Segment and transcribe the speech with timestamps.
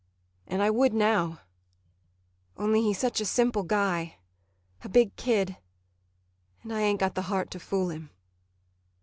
[0.47, 1.41] And I would now
[2.57, 4.15] only he's such a simple guy
[4.83, 5.57] a big kid
[6.63, 8.09] and I ain't got the heart to fool him.